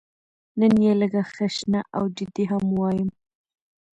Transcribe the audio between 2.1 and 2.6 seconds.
جدي